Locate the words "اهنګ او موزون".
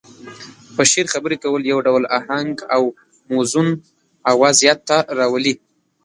2.19-3.67